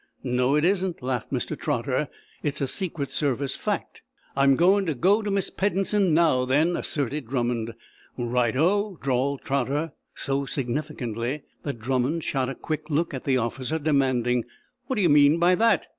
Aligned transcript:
"No 0.23 0.55
it 0.55 0.65
isn't," 0.65 1.03
laughed 1.03 1.31
Mr. 1.31 1.55
Trotter. 1.55 2.07
"It's 2.41 2.59
a 2.59 2.65
Secret 2.65 3.11
Service 3.11 3.55
fact." 3.55 4.01
"I'm 4.35 4.55
going 4.55 4.87
to 4.87 4.95
go 4.95 5.21
to 5.21 5.29
Miss 5.29 5.51
Peddensen, 5.51 6.11
now, 6.11 6.43
then," 6.43 6.75
asserted 6.75 7.27
Drummond. 7.27 7.75
"Right 8.17 8.55
o," 8.55 8.97
drawled 8.99 9.43
Trotter, 9.43 9.91
so 10.15 10.47
significantly 10.47 11.43
that 11.61 11.77
Drummond 11.77 12.23
shot 12.23 12.49
a 12.49 12.55
quick 12.55 12.89
look 12.89 13.13
at 13.13 13.25
the 13.25 13.37
officer, 13.37 13.77
demanding: 13.77 14.45
"What 14.87 14.95
d'ye 14.95 15.07
mean 15.07 15.37
by 15.37 15.53
that?" 15.53 15.85